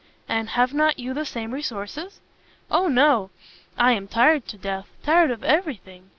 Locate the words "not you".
0.73-1.13